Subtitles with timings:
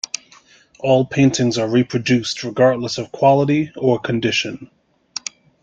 [0.79, 4.71] All paintings are reproduced regardless of quality or condition.